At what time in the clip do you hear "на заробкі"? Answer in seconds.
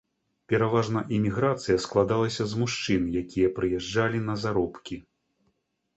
4.31-4.95